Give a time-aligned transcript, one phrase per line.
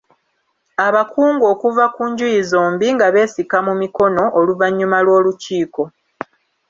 [0.87, 5.83] Abakungu okuva ku njuuyi zombi nga beesika mu mikono oluvannyuma lw’olukiiko.